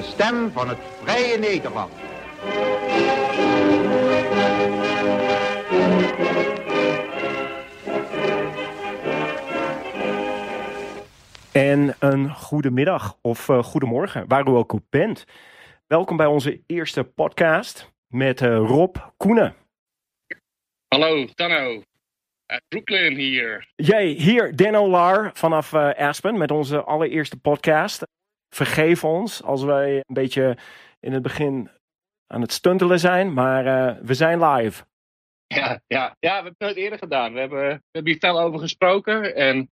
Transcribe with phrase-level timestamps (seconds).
[0.00, 1.92] De stem van het vrije Nederland.
[11.52, 15.24] En een goede middag of uh, goedemorgen, waar u ook op bent.
[15.86, 19.54] Welkom bij onze eerste podcast met uh, Rob Koenen.
[20.88, 21.82] Hallo, Danno.
[22.46, 23.68] Uit Brooklyn hier.
[23.76, 28.02] Jij hier, Denno Lar vanaf uh, Aspen met onze allereerste podcast.
[28.50, 30.56] Vergeef ons als wij een beetje
[31.00, 31.70] in het begin
[32.26, 33.64] aan het stuntelen zijn, maar
[34.02, 34.84] we zijn live.
[35.46, 37.32] Ja, ja, ja, we hebben het eerder gedaan.
[37.32, 39.70] We hebben, we hebben hier veel over gesproken en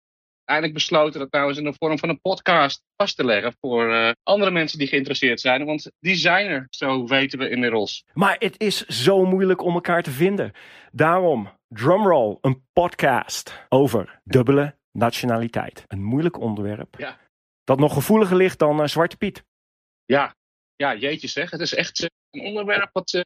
[0.45, 3.91] eigenlijk besloten dat nou eens in de vorm van een podcast vast te leggen voor
[3.91, 5.65] uh, andere mensen die geïnteresseerd zijn.
[5.65, 8.05] Want die zijn er, zo weten we inmiddels.
[8.13, 10.53] Maar het is zo moeilijk om elkaar te vinden.
[10.93, 15.85] Daarom, Drumroll, een podcast over dubbele nationaliteit.
[15.87, 16.95] Een moeilijk onderwerp.
[16.99, 17.19] Ja.
[17.65, 19.45] Dat nog gevoeliger ligt dan uh, Zwarte Piet.
[20.05, 20.35] Ja,
[20.77, 21.51] ja, jeetje zeg.
[21.51, 23.23] Het is echt een onderwerp wat, uh,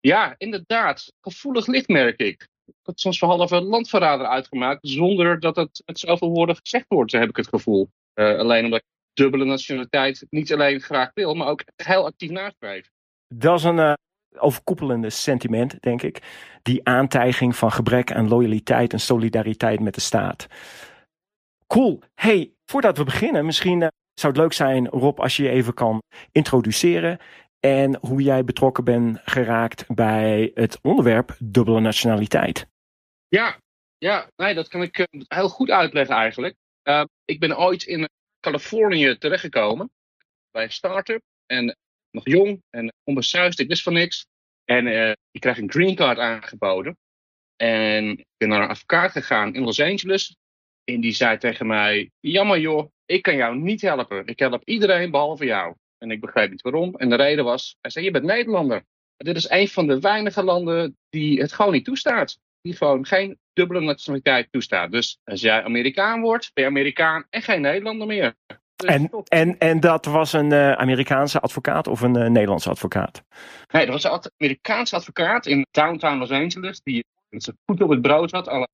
[0.00, 2.50] ja, inderdaad, gevoelig ligt, merk ik
[2.82, 4.88] het soms voor halve landverrader uitgemaakt.
[4.88, 7.90] Zonder dat het met zoveel woorden gezegd wordt, heb ik het gevoel.
[8.14, 12.90] Alleen omdat ik dubbele nationaliteit niet alleen graag wil, maar ook heel actief nastreef.
[13.28, 13.96] Dat is een
[14.38, 16.22] overkoepelende sentiment, denk ik.
[16.62, 20.46] Die aantijging van gebrek aan loyaliteit en solidariteit met de staat.
[21.66, 22.02] Cool.
[22.14, 25.74] Hey, voordat we beginnen, misschien uh, zou het leuk zijn, Rob, als je je even
[25.74, 27.18] kan introduceren.
[27.60, 32.66] En hoe jij betrokken bent geraakt bij het onderwerp dubbele nationaliteit.
[33.28, 33.58] Ja,
[33.98, 36.54] ja nee, dat kan ik uh, heel goed uitleggen eigenlijk.
[36.88, 38.08] Uh, ik ben ooit in
[38.40, 39.90] Californië terechtgekomen
[40.50, 41.22] bij een start-up.
[41.46, 41.76] En
[42.10, 44.26] nog jong en onbesuisd, ik wist van niks.
[44.64, 46.96] En uh, ik kreeg een green card aangeboden.
[47.56, 50.36] En ik ben naar een advocaat gegaan in Los Angeles.
[50.84, 54.26] En die zei tegen mij: Jammer joh, ik kan jou niet helpen.
[54.26, 55.74] Ik help iedereen behalve jou.
[55.98, 56.96] En ik begreep niet waarom.
[56.96, 58.84] En de reden was: hij zei: Je bent Nederlander.
[59.16, 62.38] Dit is een van de weinige landen die het gewoon niet toestaat.
[62.60, 64.90] Die gewoon geen dubbele nationaliteit toestaat.
[64.90, 68.34] Dus als jij Amerikaan wordt, ben je Amerikaan en geen Nederlander meer.
[68.76, 73.22] Dus en, en, en dat was een uh, Amerikaanse advocaat of een uh, Nederlandse advocaat?
[73.68, 76.80] Nee, dat was een Amerikaanse advocaat in downtown Los Angeles.
[76.82, 78.48] Die met zijn voet op het brood had.
[78.48, 78.68] Alle,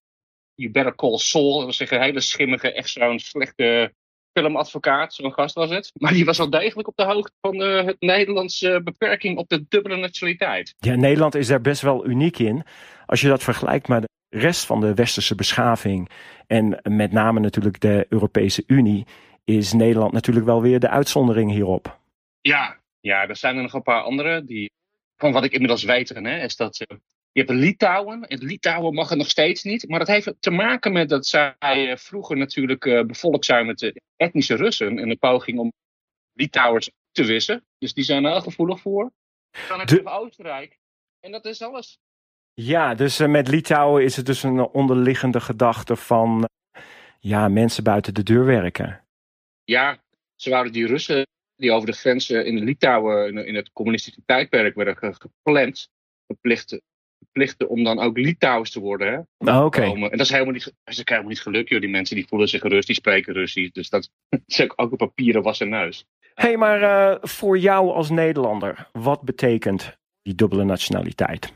[0.59, 1.57] you better call Saul.
[1.57, 3.95] Dat was een hele schimmige, echt zo'n slechte
[4.33, 5.93] filmadvocaat, zo'n gast was het.
[5.95, 9.65] Maar die was wel degelijk op de hoogte van uh, het Nederlandse beperking op de
[9.69, 10.75] dubbele nationaliteit.
[10.79, 12.65] Ja, Nederland is daar best wel uniek in.
[13.07, 16.11] Als je dat vergelijkt met de rest van de westerse beschaving
[16.47, 19.07] en met name natuurlijk de Europese Unie,
[19.45, 21.99] is Nederland natuurlijk wel weer de uitzondering hierop.
[22.41, 24.71] Ja, ja er zijn er nog een paar andere die,
[25.17, 26.99] van wat ik inmiddels weet, hè, is dat uh,
[27.39, 28.23] je hebt Litouwen.
[28.23, 29.89] In Litouwen mag het nog steeds niet.
[29.89, 33.79] Maar dat heeft te maken met dat zij uh, vroeger natuurlijk uh, bevolkt zijn met
[33.79, 34.99] de etnische Russen.
[34.99, 35.73] En de poging om
[36.33, 37.65] Litouwers te wissen.
[37.79, 39.13] Dus die zijn er heel gevoelig voor.
[39.69, 40.11] Dan heb je de...
[40.11, 40.79] Oostenrijk.
[41.21, 41.99] En dat is alles.
[42.55, 46.49] Ja, dus uh, met Litouwen is het dus een onderliggende gedachte van
[47.19, 49.05] ja, mensen buiten de deur werken.
[49.65, 50.03] Ja,
[50.37, 54.75] ze wouden die Russen die over de grenzen in Litouwen in, in het communistische tijdperk
[54.75, 55.89] werden gepland,
[56.27, 56.81] verplicht
[57.39, 59.13] verplichten om dan ook Litouwers te worden.
[59.13, 59.51] Hè?
[59.51, 59.83] Oh, Oké.
[59.83, 61.81] En dat is helemaal niet, dat is helemaal niet gelukt, joh.
[61.81, 63.73] Die mensen die voelen zich Rus, die spreken Russisch.
[63.73, 64.11] Dus dat
[64.47, 66.05] is ook, ook op papieren was en neus.
[66.35, 71.53] Hé, hey, maar uh, voor jou als Nederlander, wat betekent die dubbele nationaliteit?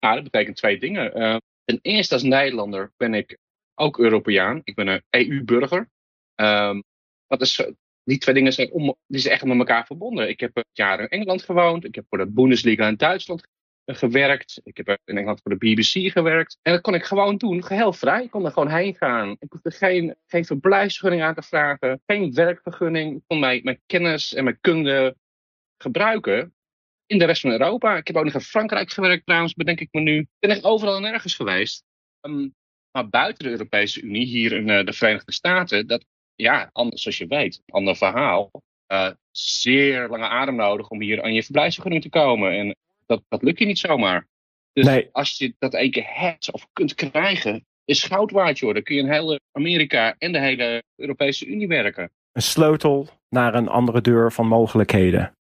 [0.00, 1.18] Nou, dat betekent twee dingen.
[1.18, 3.38] Uh, ten eerste als Nederlander ben ik
[3.74, 4.60] ook Europeaan.
[4.64, 5.88] Ik ben een EU-burger.
[6.34, 6.82] Um,
[7.26, 7.66] dat is,
[8.04, 10.28] die twee dingen zijn, om, die zijn echt met elkaar verbonden.
[10.28, 11.84] Ik heb een jaar in Engeland gewoond.
[11.84, 13.46] Ik heb voor de Bundesliga in Duitsland
[13.86, 14.60] gewerkt.
[14.64, 16.58] Ik heb in Engeland voor de BBC gewerkt.
[16.62, 18.22] En dat kon ik gewoon doen, geheel vrij.
[18.22, 19.36] Ik kon er gewoon heen gaan.
[19.38, 22.02] Ik hoefde geen, geen verblijfsvergunning aan te vragen.
[22.06, 23.16] Geen werkvergunning.
[23.16, 25.16] Ik kon mijn, mijn kennis en mijn kunde
[25.76, 26.54] gebruiken
[27.06, 27.96] in de rest van Europa.
[27.96, 30.18] Ik heb ook nog in Frankrijk gewerkt trouwens, bedenk ik me nu.
[30.18, 31.84] Ik ben echt overal en nergens geweest.
[32.20, 32.54] Um,
[32.92, 36.04] maar buiten de Europese Unie, hier in uh, de Verenigde Staten, dat,
[36.34, 38.50] ja, anders zoals je weet, ander verhaal.
[38.92, 42.52] Uh, zeer lange adem nodig om hier aan je verblijfsvergunning te komen.
[42.52, 42.76] En
[43.16, 44.28] dat, dat lukt je niet zomaar.
[44.72, 45.08] Dus nee.
[45.12, 48.74] als je dat één keer hebt of kunt krijgen, is goud waard, joh.
[48.74, 52.10] Dan kun je in hele Amerika en de hele Europese Unie werken.
[52.32, 55.36] Een sleutel naar een andere deur van mogelijkheden.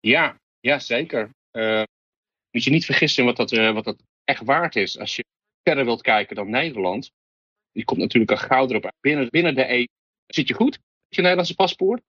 [0.00, 1.30] Ja, ja zeker.
[1.52, 1.82] Uh,
[2.50, 4.98] moet je niet vergissen wat dat, uh, wat dat echt waard is.
[4.98, 5.24] Als je
[5.62, 7.10] verder wilt kijken dan Nederland.
[7.72, 8.92] Die komt natuurlijk al goud erop.
[9.00, 9.86] Binnen, binnen de EU
[10.26, 12.02] zit je goed met je Nederlandse paspoort.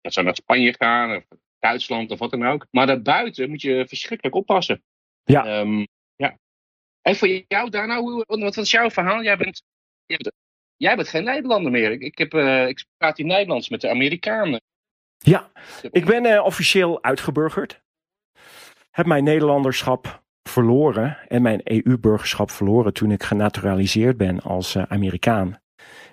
[0.00, 1.24] Dat zou naar Spanje gaan, of
[1.62, 2.66] Duitsland of wat dan ook.
[2.70, 4.82] Maar daarbuiten moet je verschrikkelijk oppassen.
[5.24, 5.60] Ja.
[5.60, 5.86] Um,
[6.16, 6.38] ja.
[7.02, 9.22] En voor jou, Dana, hoe, wat is jouw verhaal?
[9.22, 9.62] Jij bent,
[10.06, 10.34] jij bent,
[10.76, 11.90] jij bent geen Nederlander meer.
[11.90, 14.60] Ik, ik, heb, uh, ik praat in Nederlands met de Amerikanen.
[15.18, 15.50] Ja,
[15.90, 17.80] ik ben uh, officieel uitgeburgerd.
[18.90, 25.60] Heb mijn Nederlanderschap verloren en mijn EU-burgerschap verloren toen ik genaturaliseerd ben als uh, Amerikaan.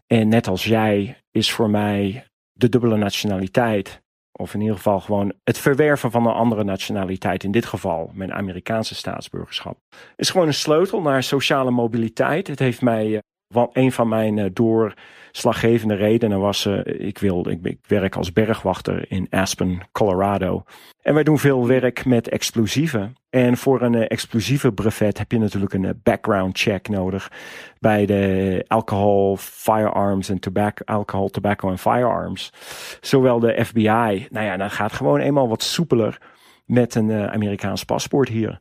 [0.07, 4.01] En net als jij is voor mij de dubbele nationaliteit,
[4.31, 8.34] of in ieder geval gewoon het verwerven van een andere nationaliteit, in dit geval mijn
[8.34, 9.78] Amerikaanse staatsburgerschap,
[10.16, 12.48] is gewoon een sleutel naar sociale mobiliteit.
[12.48, 13.22] Het heeft mij
[13.56, 19.12] uh, een van mijn uh, doorslaggevende redenen was, uh, ik, wil, ik, werk als bergwachter
[19.12, 20.63] in Aspen, Colorado.
[21.01, 23.16] En wij doen veel werk met explosieven.
[23.30, 27.31] En voor een uh, explosieve brevet heb je natuurlijk een background check nodig
[27.80, 32.54] bij de alcohol, firearms en tobacco, alcohol, tobacco en firearms.
[33.01, 36.22] Zowel de FBI, nou ja, dan gaat gewoon eenmaal wat soepeler
[36.66, 38.60] met een Amerikaans paspoort hier.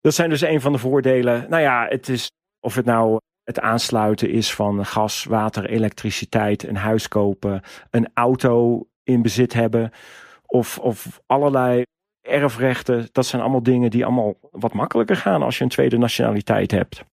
[0.00, 1.46] Dat zijn dus een van de voordelen.
[1.48, 2.30] Nou ja, het is
[2.60, 8.86] of het nou het aansluiten is van gas, water, elektriciteit, een huis kopen, een auto
[9.02, 9.90] in bezit hebben
[10.46, 11.82] of, of allerlei
[12.20, 13.08] erfrechten.
[13.12, 17.04] Dat zijn allemaal dingen die allemaal wat makkelijker gaan als je een tweede nationaliteit hebt.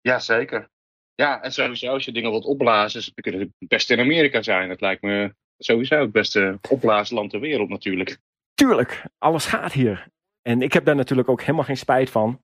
[0.00, 0.68] Ja, zeker.
[1.14, 4.70] Ja, en sowieso als je dingen wilt opblazen, kunnen het best in Amerika zijn.
[4.70, 8.18] Het lijkt me sowieso het beste opblaasland ter wereld natuurlijk.
[8.54, 10.06] Tuurlijk, alles gaat hier.
[10.42, 12.40] En ik heb daar natuurlijk ook helemaal geen spijt van.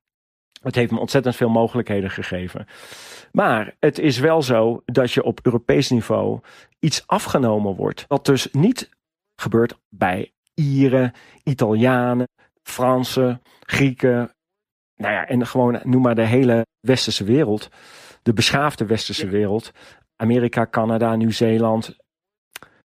[0.66, 2.66] Het heeft me ontzettend veel mogelijkheden gegeven.
[3.32, 6.40] Maar het is wel zo dat je op Europees niveau
[6.78, 8.04] iets afgenomen wordt.
[8.08, 8.90] Wat dus niet
[9.40, 12.28] gebeurt bij Ieren, Italianen,
[12.62, 14.34] Fransen, Grieken.
[14.96, 17.68] Nou ja, en gewoon noem maar de hele westerse wereld.
[18.22, 19.70] De beschaafde westerse wereld.
[20.16, 21.96] Amerika, Canada, Nieuw-Zeeland.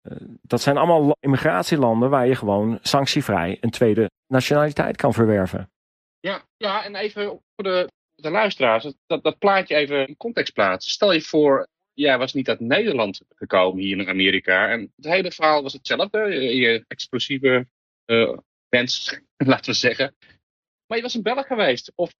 [0.02, 5.70] Eh, dat zijn allemaal immigratielanden waar je gewoon sanctievrij een tweede nationaliteit kan verwerven.
[6.20, 10.92] Ja, ja en even voor de, de luisteraars, dat, dat plaatje even in context plaatsen.
[10.92, 14.68] Stel je voor, jij was niet uit Nederland gekomen hier naar Amerika.
[14.68, 16.18] En het hele verhaal was hetzelfde.
[16.18, 17.66] Je, je explosieve
[18.06, 18.38] uh,
[18.68, 20.14] mens, laten we zeggen.
[20.86, 21.92] Maar je was een Belg geweest.
[21.94, 22.14] Of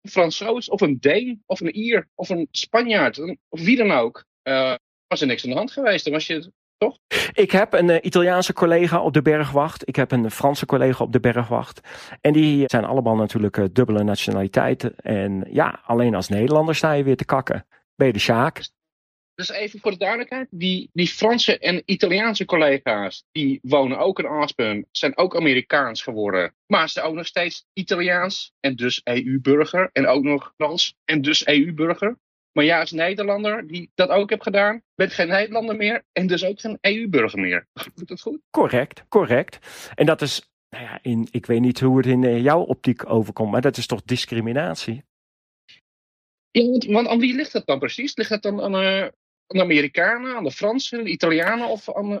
[0.00, 3.18] een Fransoos, of een Deen, of een Ier, of een Spanjaard.
[3.48, 4.24] Of wie dan ook.
[4.42, 4.74] Uh,
[5.06, 6.04] was er niks aan de hand geweest.
[6.04, 6.98] Dan was je toch?
[7.32, 9.88] Ik heb een uh, Italiaanse collega op de bergwacht.
[9.88, 11.80] Ik heb een Franse collega op de bergwacht.
[12.20, 14.96] En die zijn allemaal natuurlijk uh, dubbele nationaliteiten.
[14.96, 17.66] En ja, alleen als Nederlander sta je weer te kakken.
[17.94, 18.60] Ben je de Sjaak?
[19.36, 20.48] Dus even voor de duidelijkheid.
[20.50, 24.86] Die, die Franse en Italiaanse collega's, die wonen ook in Aspen.
[24.90, 26.54] Zijn ook Amerikaans geworden.
[26.66, 29.90] Maar ze ook nog steeds Italiaans en dus EU-burger.
[29.92, 32.18] En ook nog Frans en dus EU-burger.
[32.56, 36.44] Maar ja, als Nederlander die dat ook heb gedaan, bent geen Nederlander meer en dus
[36.44, 37.66] ook geen EU-burger meer.
[37.94, 38.40] Doet dat goed?
[38.50, 39.58] Correct, correct.
[39.94, 43.10] En dat is, nou ja, in, ik weet niet hoe het in eh, jouw optiek
[43.10, 45.04] overkomt, maar dat is toch discriminatie?
[46.50, 48.16] Ja, want, want aan wie ligt dat dan precies?
[48.16, 49.10] Ligt dat dan aan, uh, aan
[49.46, 52.18] de Amerikanen, aan de Fransen, de Italianen of aan uh,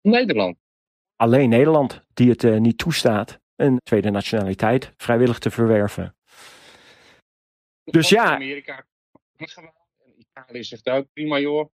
[0.00, 0.56] Nederland?
[1.16, 6.16] Alleen Nederland die het uh, niet toestaat een tweede nationaliteit vrijwillig te verwerven.
[7.84, 8.34] Dus ja.
[8.34, 8.84] Amerika
[9.36, 9.72] en
[10.16, 11.68] Italië zegt ook prima joh.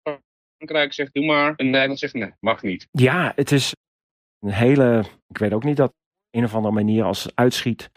[0.57, 1.55] Frankrijk zegt doe maar.
[1.55, 2.87] En Nederland zegt nee, mag niet.
[2.91, 3.75] Ja, het is
[4.39, 5.93] een hele, ik weet ook niet dat
[6.31, 7.89] een of andere manier als uitschiet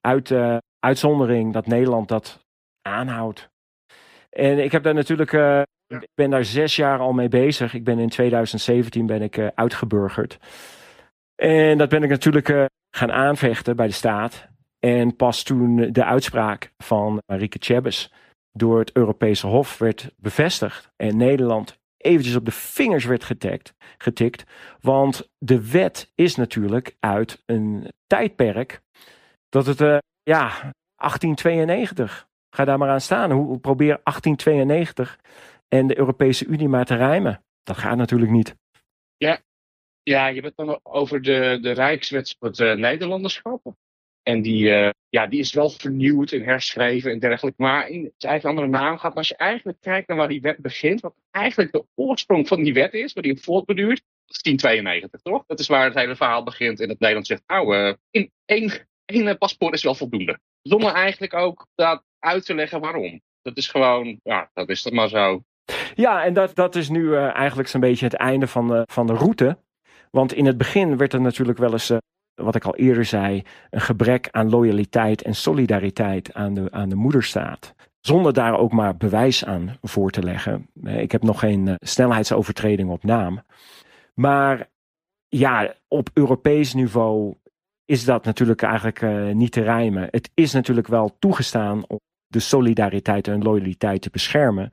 [0.00, 2.46] uit uh, uitzondering dat Nederland dat
[2.82, 3.48] aanhoudt.
[4.30, 5.40] En ik heb daar natuurlijk, uh,
[5.86, 6.00] ja.
[6.00, 7.74] ik ben daar zes jaar al mee bezig.
[7.74, 10.38] Ik ben in 2017 ben ik uh, uitgeburgerd.
[11.34, 14.48] En dat ben ik natuurlijk gaan aanvechten bij de staat.
[14.78, 18.12] En pas toen de uitspraak van Marieke Tjebbes
[18.52, 24.44] door het Europese Hof werd bevestigd en Nederland eventjes op de vingers werd getikt, getikt.
[24.80, 28.80] Want de wet is natuurlijk uit een tijdperk
[29.48, 30.48] dat het, uh, ja,
[30.96, 32.28] 1892.
[32.50, 33.30] Ga daar maar aan staan.
[33.30, 35.18] Hoe, probeer 1892
[35.68, 37.44] en de Europese Unie maar te rijmen.
[37.62, 38.54] Dat gaat natuurlijk niet.
[39.16, 39.40] Ja,
[40.02, 43.74] ja je hebt dan over de, de Rijkswet voor het uh, Nederlanderschap.
[44.22, 47.62] En die, uh, ja, die is wel vernieuwd en herschreven en dergelijke.
[47.62, 49.08] Maar in zijn eigen andere naam gaat.
[49.08, 51.00] Maar als je eigenlijk kijkt naar waar die wet begint.
[51.00, 53.12] Wat eigenlijk de oorsprong van die wet is.
[53.12, 54.02] Waar die op voortbeduurt.
[54.26, 55.44] Dat is 1092, toch?
[55.46, 56.80] Dat is waar het hele verhaal begint.
[56.80, 60.38] En het Nederland zegt, nou, uh, in één, één paspoort is wel voldoende.
[60.62, 63.20] Zonder eigenlijk ook dat uit te leggen waarom.
[63.42, 65.42] Dat is gewoon, ja, dat is dat maar zo.
[65.94, 69.58] Ja, en dat, dat is nu eigenlijk zo'n beetje het einde van van de route.
[70.10, 71.92] Want in het begin werd er natuurlijk wel eens
[72.34, 76.94] wat ik al eerder zei, een gebrek aan loyaliteit en solidariteit aan de, aan de
[76.94, 77.74] moederstaat.
[78.00, 80.68] Zonder daar ook maar bewijs aan voor te leggen.
[80.84, 83.42] Ik heb nog geen uh, snelheidsovertreding op naam.
[84.14, 84.68] Maar
[85.28, 87.34] ja, op Europees niveau
[87.84, 90.08] is dat natuurlijk eigenlijk uh, niet te rijmen.
[90.10, 94.72] Het is natuurlijk wel toegestaan om de solidariteit en loyaliteit te beschermen.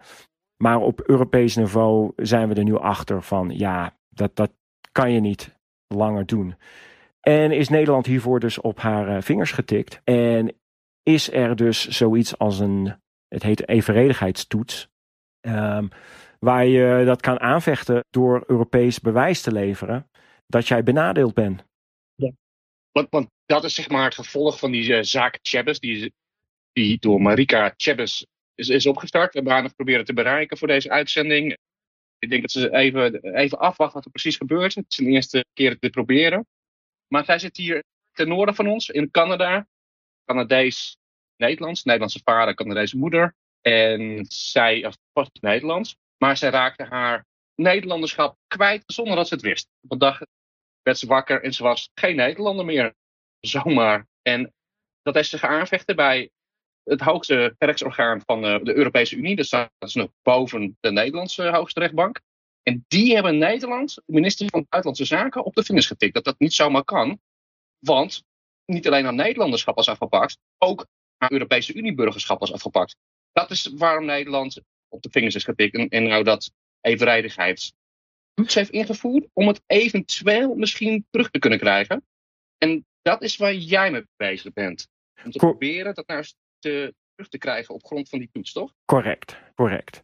[0.64, 4.52] Maar op Europees niveau zijn we er nu achter van ja, dat, dat
[4.92, 5.56] kan je niet.
[5.88, 6.56] langer doen.
[7.20, 10.02] En is Nederland hiervoor dus op haar eh, vingers getikt.
[10.04, 10.56] En
[11.04, 12.96] is er dus zoiets als een,
[13.28, 14.88] het heet evenredigheidstoets.
[15.42, 15.90] Um,
[16.40, 20.10] waar je dat kan aanvechten door Europees bewijs te leveren
[20.48, 21.64] dat jij benadeeld bent.
[22.16, 22.32] Ja.
[22.92, 26.14] Want, dat is zeg maar het gevolg van die uh, zaak Chebes, die,
[26.72, 29.34] die door Marika Chebes is, is opgestart.
[29.34, 31.58] We hebben nog proberen te bereiken voor deze uitzending.
[32.20, 34.76] Ik denk dat ze even, even afwachten wat er precies gebeurt.
[34.76, 36.46] Het is de eerste keer te proberen.
[37.08, 39.68] Maar zij zit hier ten noorden van ons, in Canada.
[40.26, 40.98] Canadees
[41.36, 41.84] Nederlands.
[41.84, 43.36] Nederlandse vader, Canadese moeder.
[43.62, 45.96] En zij was Nederlands.
[46.18, 49.70] Maar zij raakte haar Nederlanderschap kwijt zonder dat ze het wist.
[49.82, 50.22] Op een dag
[50.82, 52.96] werd ze wakker en ze was geen Nederlander meer.
[53.40, 54.08] Zomaar.
[54.22, 54.54] En
[55.02, 56.30] dat heeft ze aanvechten bij
[56.84, 59.36] het hoogste rechtsorgaan van de, de Europese Unie.
[59.36, 62.22] Dat staat dus nog boven de Nederlandse hoogste rechtbank.
[62.68, 66.14] En die hebben Nederland, de minister van Buitenlandse Zaken, op de vingers getikt.
[66.14, 67.20] Dat dat niet zomaar kan.
[67.80, 68.24] Want
[68.66, 72.96] niet alleen aan Nederlanderschap was afgepakt, ook aan Europese Unie-burgerschap was afgepakt.
[73.32, 75.76] Dat is waarom Nederland op de vingers is getikt.
[75.76, 77.74] En, en nou dat evenredigheidstoets
[78.54, 82.06] heeft ingevoerd om het eventueel misschien terug te kunnen krijgen.
[82.58, 84.88] En dat is waar jij mee bezig bent.
[85.24, 86.24] Om te proberen dat nou
[86.60, 88.74] te, terug te krijgen op grond van die toets, toch?
[88.86, 90.04] Correct, correct.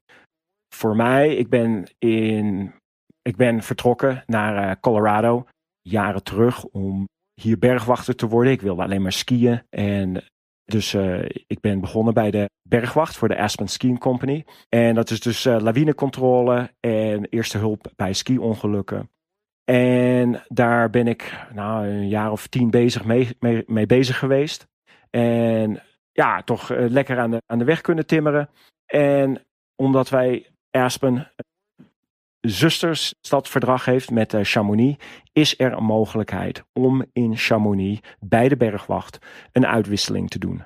[0.74, 2.74] Voor mij, ik ben, in,
[3.22, 5.46] ik ben vertrokken naar uh, Colorado
[5.82, 7.08] jaren terug om
[7.42, 8.54] hier bergwachter te worden.
[8.54, 10.24] Ik wilde alleen maar skiën en
[10.64, 14.46] dus uh, ik ben begonnen bij de bergwacht voor de Aspen Skiing Company.
[14.70, 19.10] En dat is dus uh, lawinecontrole en eerste hulp bij ski-ongelukken.
[19.64, 24.68] En daar ben ik nou, een jaar of tien bezig mee, mee, mee bezig geweest.
[25.10, 28.50] En ja, toch lekker aan de, aan de weg kunnen timmeren.
[28.86, 29.42] En
[29.76, 31.32] omdat wij Aspen
[32.42, 39.20] zustersstadverdrag heeft met uh, Chamonix, is er een mogelijkheid om in Chamonix bij de bergwacht
[39.52, 40.64] een uitwisseling te doen.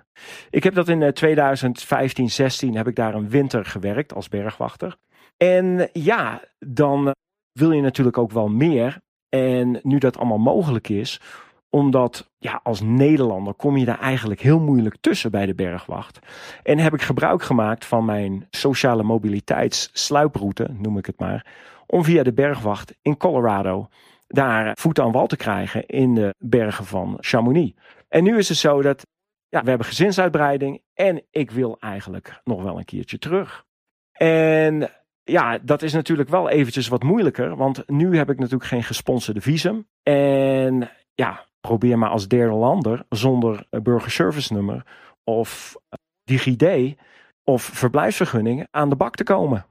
[0.50, 4.96] Ik heb dat in 2015, 16 heb ik daar een winter gewerkt als bergwachter.
[5.38, 7.16] En ja, dan
[7.52, 8.98] wil je natuurlijk ook wel meer.
[9.30, 11.22] En nu dat allemaal mogelijk is,
[11.70, 16.20] omdat ja, als Nederlander kom je daar eigenlijk heel moeilijk tussen bij de bergwacht.
[16.64, 21.46] En heb ik gebruik gemaakt van mijn sociale mobiliteitssluiproute, noem ik het maar.
[21.86, 23.88] Om via de bergwacht in Colorado
[24.28, 27.80] daar voet aan wal te krijgen in de bergen van Chamonix.
[28.08, 29.06] En nu is het zo dat
[29.50, 33.66] ja, we hebben gezinsuitbreiding en ik wil eigenlijk nog wel een keertje terug.
[34.12, 34.90] En
[35.24, 39.42] ja, dat is natuurlijk wel eventjes wat moeilijker, want nu heb ik natuurlijk geen gesponsorde
[39.42, 39.88] visum.
[40.04, 44.86] En ja, probeer maar als derde lander zonder burgerservice nummer
[45.24, 45.76] of
[46.24, 46.96] DigiD
[47.44, 49.66] of verblijfsvergunning aan de bak te komen.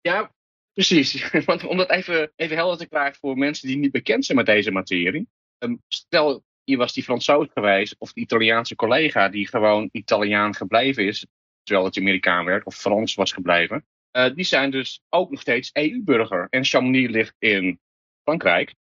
[0.00, 0.32] Ja,
[0.72, 1.30] precies.
[1.44, 4.46] Want om dat even, even helder te krijgen voor mensen die niet bekend zijn met
[4.46, 5.28] deze materie.
[5.58, 11.06] Ehm, stel, je was die Fransoos geweest of de Italiaanse collega die gewoon Italiaan gebleven
[11.06, 11.26] is,
[11.62, 13.86] terwijl het Amerikaan werd of Frans was gebleven.
[14.16, 16.46] Uh, die zijn dus ook nog steeds EU-burger.
[16.50, 17.80] En Chamonix ligt in
[18.22, 18.74] Frankrijk.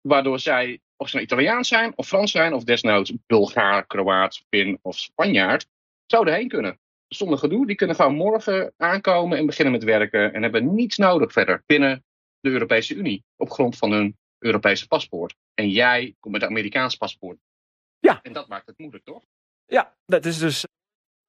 [0.00, 4.78] Waardoor zij of ze nou Italiaans zijn, of Frans zijn, of desnoods Bulgaar, Kroaat, Fin
[4.82, 5.66] of Spanjaard,
[6.06, 6.78] zouden heen kunnen.
[7.08, 11.32] Zonder gedoe, die kunnen gewoon morgen aankomen en beginnen met werken en hebben niets nodig
[11.32, 12.04] verder binnen
[12.40, 15.34] de Europese Unie op grond van hun Europese paspoort.
[15.54, 17.38] En jij komt met een Amerikaans paspoort.
[17.98, 18.20] Ja.
[18.22, 19.22] En dat maakt het moeilijk, toch?
[19.66, 20.66] Ja, dat is dus.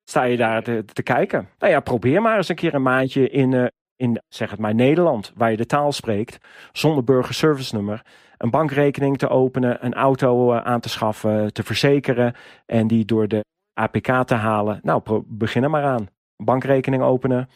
[0.09, 1.49] Sta je daar te, te kijken?
[1.57, 4.75] Nou ja, probeer maar eens een keer een maandje in, uh, in zeg het maar,
[4.75, 6.37] Nederland, waar je de taal spreekt,
[6.71, 8.03] zonder burgerservice nummer
[8.37, 12.35] een bankrekening te openen, een auto eh, aan te schaffen, te verzekeren
[12.65, 14.79] en die door de APK te halen.
[14.83, 16.07] Nou, begin er maar aan.
[16.43, 17.49] Bankrekening openen,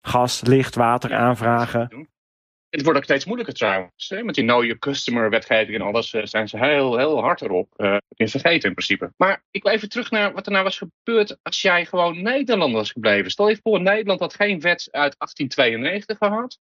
[0.00, 2.08] gas, licht, water aanvragen.
[2.70, 4.08] Het wordt ook steeds moeilijker trouwens.
[4.22, 7.74] Met die know your customer wetgeving en alles eh, zijn ze heel, heel hard erop.
[7.76, 9.12] Uh, in vergeten in principe.
[9.16, 12.78] Maar ik wil even terug naar wat er nou was gebeurd als jij gewoon Nederlander
[12.78, 13.30] was gebleven.
[13.30, 16.58] Stel je voor, Nederland had geen wet uit 1892 gehad.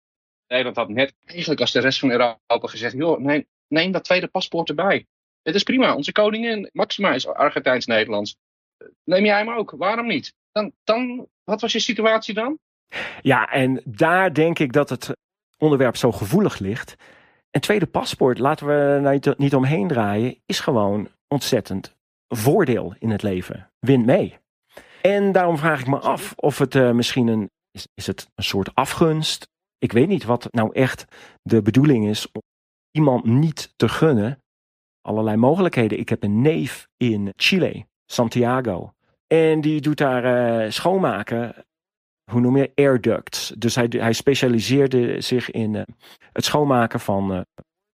[0.47, 4.27] Nederland had net eigenlijk als de rest van Europa gezegd: joh, neem, neem dat tweede
[4.27, 5.05] paspoort erbij.
[5.41, 5.95] Het is prima.
[5.95, 8.37] Onze koningin Maxima is Argentijns-Nederlands.
[9.03, 9.71] Neem jij hem ook?
[9.71, 10.33] Waarom niet?
[10.51, 12.59] Dan, dan, wat was je situatie dan?
[13.21, 15.15] Ja, en daar denk ik dat het
[15.65, 16.95] onderwerp zo gevoelig ligt.
[17.51, 21.95] Een tweede paspoort, laten we niet, niet omheen draaien, is gewoon ontzettend
[22.27, 23.71] voordeel in het leven.
[23.79, 24.37] Win mee.
[25.01, 27.49] En daarom vraag ik me af of het uh, misschien een.
[27.71, 29.47] Is, is het een soort afgunst?
[29.77, 31.05] Ik weet niet wat nou echt
[31.41, 32.41] de bedoeling is om
[32.91, 34.39] iemand niet te gunnen.
[35.01, 35.99] Allerlei mogelijkheden.
[35.99, 38.93] Ik heb een neef in Chile, Santiago.
[39.27, 41.65] En die doet daar uh, schoonmaken.
[42.31, 42.71] Hoe noem je?
[42.75, 43.53] Air ducts.
[43.57, 45.81] Dus hij, hij specialiseerde zich in uh,
[46.31, 47.41] het schoonmaken van uh,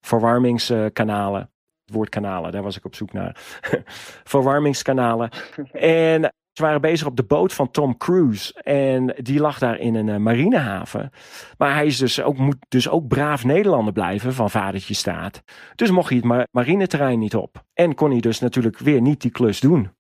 [0.06, 1.42] verwarmingskanalen.
[1.86, 3.38] Het woord kanalen, daar was ik op zoek naar.
[4.24, 5.30] Verwarmingskanalen.
[5.72, 8.54] en ze waren bezig op de boot van Tom Cruise.
[8.62, 11.12] En die lag daar in een uh, marinehaven.
[11.58, 15.42] Maar hij is dus ook, moet dus ook braaf Nederlander blijven van vadertje staat.
[15.76, 17.66] Dus mocht hij het ma marineterrein niet op.
[17.74, 19.92] En kon hij dus natuurlijk weer niet die klus doen.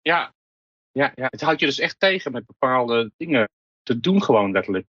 [0.00, 0.32] Ja,
[0.92, 1.26] ja, ja.
[1.30, 3.48] het houdt je dus echt tegen met bepaalde dingen
[3.90, 4.86] te doen gewoon letterlijk.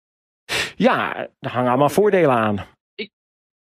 [0.76, 2.68] Ja, er hangen allemaal voordelen aan.
[2.96, 3.12] Ik,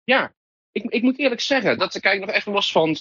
[0.05, 0.33] ja,
[0.73, 2.97] ik, ik moet eerlijk zeggen, dat kijk nog echt los van,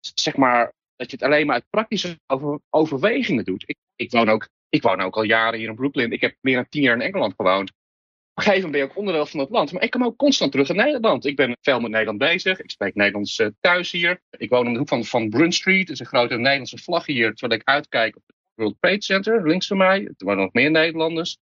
[0.00, 3.62] zeg maar, dat je het alleen maar uit praktische over, overwegingen doet.
[3.66, 6.12] Ik, ik, woon ook, ik woon ook al jaren hier in Brooklyn.
[6.12, 7.68] Ik heb meer dan tien jaar in Engeland gewoond.
[7.70, 9.72] Op een gegeven moment ben je ook onderdeel van het land.
[9.72, 11.24] Maar ik kom ook constant terug in Nederland.
[11.24, 12.60] Ik ben veel met Nederland bezig.
[12.60, 14.20] Ik spreek Nederlands uh, thuis hier.
[14.30, 15.86] Ik woon om de hoek van, van Brun Street.
[15.86, 17.34] Dat is een grote Nederlandse vlag hier.
[17.34, 18.22] Terwijl ik uitkijk op
[18.54, 20.04] World Trade Center, links van mij.
[20.04, 21.38] Er wonen nog meer Nederlanders.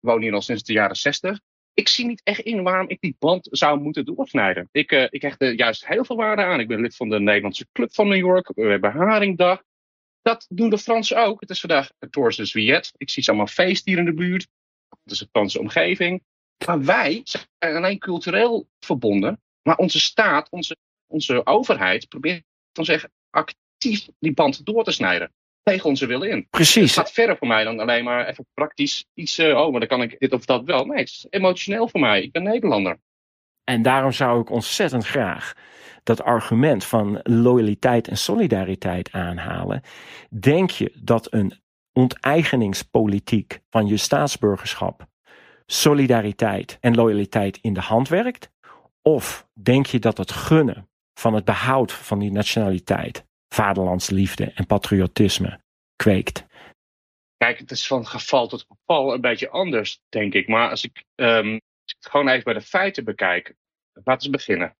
[0.00, 1.40] Woon hier al sinds de jaren zestig.
[1.74, 4.68] Ik zie niet echt in waarom ik die band zou moeten doorsnijden.
[4.72, 6.60] Ik, uh, ik hecht er juist heel veel waarde aan.
[6.60, 8.52] Ik ben lid van de Nederlandse Club van New York.
[8.54, 9.62] We hebben Haringdag.
[10.22, 11.40] Dat doen de Fransen ook.
[11.40, 12.92] Het is vandaag Tours de Juillet.
[12.96, 14.48] Ik zie ze allemaal feest hier in de buurt.
[14.88, 16.22] Dat is de Franse omgeving.
[16.66, 19.40] Maar wij zijn alleen cultureel verbonden.
[19.62, 25.32] Maar onze staat, onze, onze overheid probeert dan zeggen actief die band door te snijden
[25.72, 26.46] tegen onze wil in.
[26.50, 26.94] Precies.
[26.94, 29.38] Het gaat verder voor mij dan alleen maar even praktisch iets.
[29.38, 30.84] Uh, oh, maar dan kan ik dit of dat wel.
[30.84, 32.22] Nee, het is emotioneel voor mij.
[32.22, 32.98] Ik ben Nederlander.
[33.64, 35.52] En daarom zou ik ontzettend graag
[36.02, 39.82] dat argument van loyaliteit en solidariteit aanhalen.
[40.30, 41.60] Denk je dat een
[41.92, 45.06] onteigeningspolitiek van je staatsburgerschap
[45.66, 48.50] solidariteit en loyaliteit in de hand werkt?
[49.02, 55.60] Of denk je dat het gunnen van het behoud van die nationaliteit vaderlandsliefde en patriotisme
[55.96, 56.44] kweekt.
[57.36, 60.48] Kijk, het is van geval tot geval een beetje anders, denk ik.
[60.48, 63.54] Maar als ik, ik het gewoon even bij de feiten bekijk.
[64.04, 64.76] Laten we beginnen.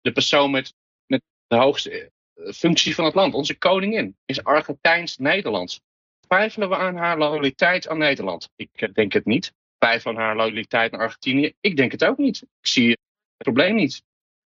[0.00, 0.74] De persoon met,
[1.06, 1.90] met de hoogste
[2.34, 5.80] eh, functie van het land, onze koningin, is Argentijns-Nederlands.
[6.20, 8.50] Twijfelen we aan haar loyaliteit aan Nederland?
[8.56, 9.52] Ik eh, denk het niet.
[9.78, 11.52] Twijfelen aan haar loyaliteit aan Argentinië?
[11.60, 12.42] Ik denk het ook niet.
[12.42, 12.98] Ik zie het
[13.36, 14.02] probleem niet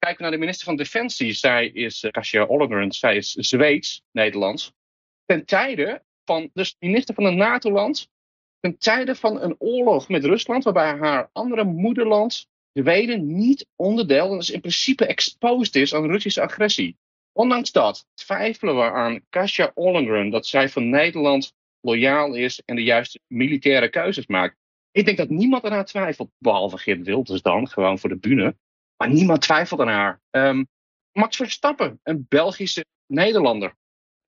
[0.05, 1.33] kijken naar de minister van Defensie.
[1.33, 4.73] Zij is, uh, Kasia Ollengren, zij is Zweeds, Nederlands.
[5.25, 8.09] Ten tijde van, dus minister van een NATO-land,
[8.59, 14.37] ten tijde van een oorlog met Rusland, waarbij haar andere moederland, Zweden, niet onderdeel, en
[14.37, 16.97] dus in principe exposed is aan Russische agressie.
[17.33, 22.83] Ondanks dat twijfelen we aan Kasia Ollengren dat zij van Nederland loyaal is en de
[22.83, 24.57] juiste militaire keuzes maakt.
[24.91, 28.55] Ik denk dat niemand eraan twijfelt, behalve Geert Wilders dan, gewoon voor de bühne.
[29.01, 30.21] Maar niemand twijfelt aan haar.
[30.31, 30.67] Um,
[31.11, 33.75] Max Verstappen, een Belgische Nederlander.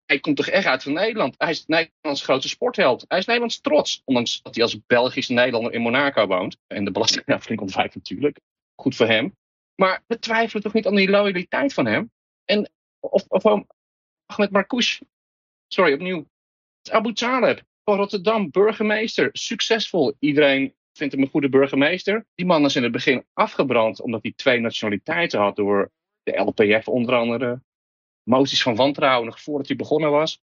[0.04, 1.34] Hij komt toch echt uit van Nederland.
[1.38, 3.04] Hij is Nederlands grootste sportheld.
[3.08, 4.02] Hij is Nederlands trots.
[4.04, 6.58] Ondanks dat hij als Belgische Nederlander in Monaco woont.
[6.66, 8.40] En de belastingafdeling ontwijkt natuurlijk.
[8.74, 9.36] Goed voor hem.
[9.74, 12.12] Maar we twijfelen toch niet aan die loyaliteit van hem.
[12.44, 13.44] En of, of
[14.26, 15.00] Ahmed Marcouch.
[15.68, 16.26] Sorry, opnieuw.
[16.90, 19.28] Abu Taleb van Rotterdam, burgemeester.
[19.32, 20.16] Succesvol.
[20.18, 22.26] Iedereen vindt hem een goede burgemeester.
[22.34, 25.90] Die man is in het begin afgebrand omdat hij twee nationaliteiten had door
[26.22, 27.62] de LPF onder andere.
[28.22, 30.40] Moties van wantrouwen nog voordat hij begonnen was.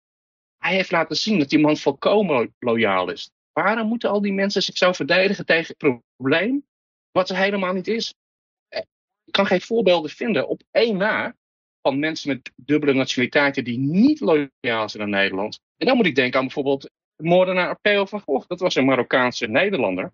[0.58, 3.32] Hij heeft laten zien dat die man volkomen loyaal is.
[3.52, 6.66] Waarom moeten al die mensen zich zo verdedigen tegen het probleem
[7.12, 8.14] wat er helemaal niet is?
[8.68, 8.82] Eh,
[9.24, 11.36] ik kan geen voorbeelden vinden op één na
[11.82, 15.60] van mensen met dubbele nationaliteiten die niet loyaal zijn aan Nederland.
[15.78, 16.82] En dan moet ik denken aan bijvoorbeeld
[17.16, 18.48] de moordenaar Theo van Gogh.
[18.48, 20.14] Dat was een Marokkaanse Nederlander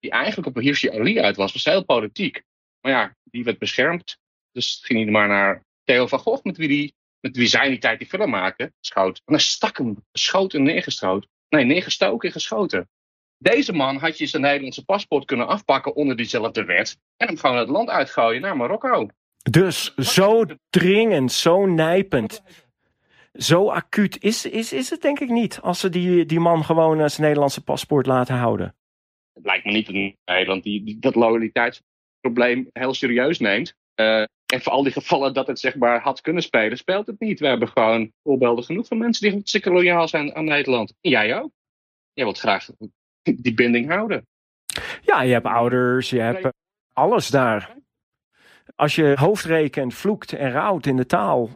[0.00, 2.42] die eigenlijk op Hirsi Ali uit was, was heel politiek.
[2.80, 4.18] Maar ja, die werd beschermd.
[4.52, 7.78] Dus ging hij maar naar Theo van Gogh, met wie, die, met wie zij die
[7.78, 9.22] tijd die film maakte, schoot.
[9.24, 11.28] En hij stak hem, schoot en neergeschoten.
[11.48, 12.88] Nee, neergestoken en geschoten.
[13.38, 16.98] Deze man had je zijn Nederlandse paspoort kunnen afpakken onder diezelfde wet.
[17.16, 19.08] En hem gewoon het land uitgooien naar Marokko.
[19.50, 22.42] Dus zo dringend, zo nijpend,
[23.32, 25.60] zo acuut is, is, is het denk ik niet.
[25.60, 28.74] Als ze die, die man gewoon zijn Nederlandse paspoort laten houden
[29.40, 33.74] het lijkt me niet een Nederland die, die dat loyaliteitsprobleem heel serieus neemt.
[33.96, 37.20] Uh, en voor al die gevallen dat het zeg maar had kunnen spelen, speelt het
[37.20, 37.40] niet.
[37.40, 40.94] We hebben gewoon voorbeelden genoeg van mensen die hartstikke loyaal zijn aan Nederland.
[41.00, 41.50] En jij ook.
[42.12, 42.68] Jij wilt graag
[43.22, 44.26] die binding houden.
[45.02, 46.48] Ja, je hebt ouders, je hebt
[46.92, 47.76] alles daar.
[48.74, 51.50] Als je hoofdrekent, vloekt en rouwt in de taal,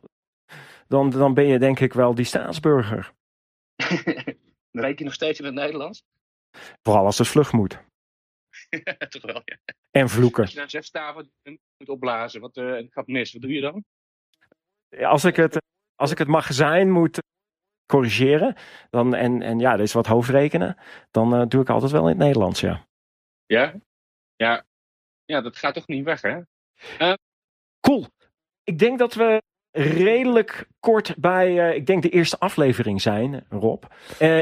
[0.89, 3.13] dan, dan ben je denk ik wel die staatsburger.
[4.73, 6.05] dan je nog steeds in het Nederlands?
[6.83, 7.79] Vooral als het vlug moet.
[9.09, 9.57] Toch wel, ja.
[9.91, 10.43] En vloeken.
[10.43, 11.33] Als je naar zesstaven
[11.79, 13.85] moet opblazen, wat uh, gaat mis, wat doe je dan?
[15.01, 15.63] Als ik het,
[15.95, 17.19] als ik het magazijn moet
[17.87, 18.57] corrigeren,
[18.91, 20.77] dan, en, en ja, er is wat hoofdrekenen,
[21.11, 22.87] dan uh, doe ik altijd wel in het Nederlands, ja.
[23.47, 23.75] Ja?
[24.37, 24.65] Ja,
[25.25, 26.41] ja dat gaat toch niet weg, hè?
[27.01, 27.13] Uh,
[27.81, 28.07] Cool.
[28.63, 33.85] Ik denk dat we redelijk kort bij, uh, ik denk de eerste aflevering zijn, Rob.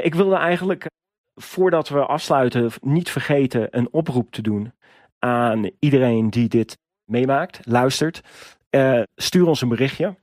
[0.02, 0.86] Ik wilde eigenlijk,
[1.34, 4.72] voordat we afsluiten, niet vergeten een oproep te doen
[5.18, 8.22] aan iedereen die dit meemaakt, luistert.
[8.70, 10.20] Uh, stuur ons een berichtje.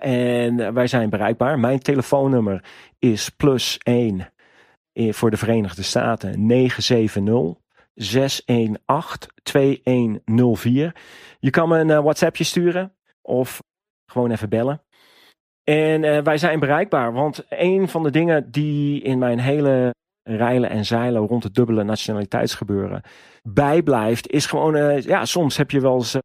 [0.00, 1.58] En wij zijn bereikbaar.
[1.58, 2.64] Mijn telefoonnummer
[2.98, 4.32] is plus 1
[4.92, 7.62] voor de Verenigde Staten 970
[7.94, 10.94] 618 2104.
[11.38, 13.62] Je kan me een WhatsAppje sturen of
[14.06, 14.82] gewoon even bellen.
[15.64, 19.94] En wij zijn bereikbaar, want een van de dingen die in mijn hele
[20.26, 23.02] reilen en zeilen rond het dubbele nationaliteitsgebeuren
[23.42, 26.20] bijblijft, is gewoon, uh, ja, soms heb je wel eens uh,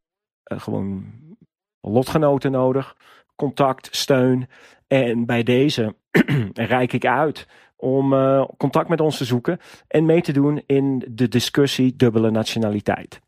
[0.60, 1.04] gewoon
[1.80, 2.96] lotgenoten nodig,
[3.36, 4.48] contact, steun.
[4.86, 5.94] En bij deze
[6.52, 8.10] reik ik uit om
[8.56, 13.20] contact met ons te zoeken en mee te doen in de discussie dubbele nationaliteit.